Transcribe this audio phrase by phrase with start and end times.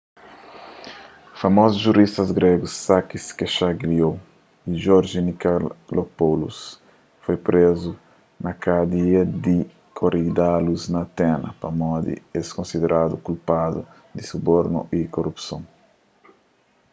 [1.39, 4.13] famozus juristas gregus sakis kechagioglou
[4.69, 6.57] y george nikolakopoulos
[7.23, 7.91] foi prezu
[8.43, 9.57] na kadia di
[9.97, 13.79] korydallus na atenas pamodi es konsideradu kulpadu
[14.15, 15.61] di subornu y korupson